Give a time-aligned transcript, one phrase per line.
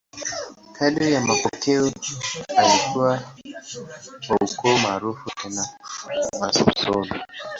[0.77, 1.91] Kadiri ya mapokeo,
[2.57, 3.09] alikuwa
[4.29, 5.65] wa ukoo maarufu tena
[6.67, 7.11] msomi.